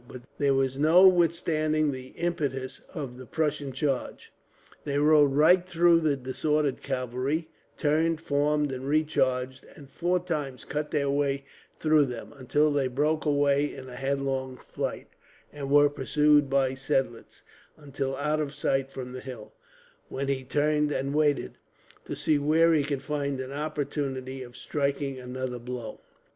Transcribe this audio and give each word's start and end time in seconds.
But 0.07 0.23
there 0.39 0.55
was 0.55 0.79
no 0.79 1.07
withstanding 1.07 1.91
the 1.91 2.07
impetus 2.17 2.81
of 2.91 3.19
the 3.19 3.27
Prussian 3.27 3.71
charge. 3.71 4.33
They 4.83 4.97
rode 4.97 5.33
right 5.35 5.63
through 5.63 5.99
the 5.99 6.15
disordered 6.17 6.81
cavalry; 6.81 7.49
turned, 7.77 8.19
formed, 8.19 8.71
and 8.71 8.87
recharged, 8.87 9.63
and 9.75 9.91
four 9.91 10.17
times 10.19 10.65
cut 10.65 10.89
their 10.89 11.11
way 11.11 11.45
through 11.79 12.05
them, 12.05 12.33
until 12.35 12.71
they 12.71 12.87
broke 12.87 13.25
away 13.25 13.71
in 13.75 13.89
headlong 13.89 14.57
flight; 14.57 15.09
and 15.53 15.69
were 15.69 15.87
pursued 15.87 16.49
by 16.49 16.73
Seidlitz 16.73 17.43
until 17.77 18.15
out 18.15 18.39
of 18.39 18.55
sight 18.55 18.89
from 18.89 19.11
the 19.11 19.19
hill, 19.21 19.53
when 20.09 20.29
he 20.29 20.43
turned 20.43 20.91
and 20.91 21.13
waited, 21.13 21.59
to 22.05 22.15
see 22.15 22.39
where 22.39 22.73
he 22.73 22.83
could 22.83 23.03
find 23.03 23.39
an 23.39 23.51
opportunity 23.51 24.41
of 24.41 24.57
striking 24.57 25.19
another 25.19 25.59
blow. 25.59 25.99